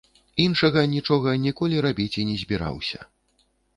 [0.43, 2.99] Іншага нічога ніколі рабіць і не збіраўся.